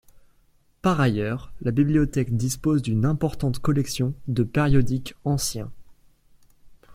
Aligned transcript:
Par 0.81 0.99
ailleurs, 0.99 1.53
la 1.61 1.69
bibliothèque 1.69 2.35
dispose 2.35 2.81
d’une 2.81 3.05
importante 3.05 3.59
collection 3.59 4.15
de 4.27 4.41
périodiques 4.41 5.13
anciens. 5.25 5.71